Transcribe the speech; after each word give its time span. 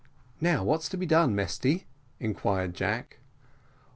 "Now 0.39 0.63
what's 0.63 0.89
to 0.89 0.97
be 0.97 1.05
done, 1.05 1.35
Mesty?" 1.35 1.85
inquired 2.19 2.73
Jack. 2.73 3.19